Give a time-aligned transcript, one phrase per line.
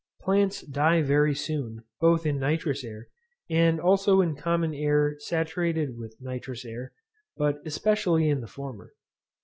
[0.19, 3.07] Plants die very soon, both in nitrous air,
[3.51, 6.91] and also in common air saturated with nitrous air,
[7.37, 8.93] but especially in the former.